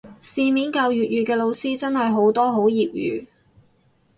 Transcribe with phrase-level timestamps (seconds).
[0.19, 3.27] 市面教粵語嘅老師真係好多好業餘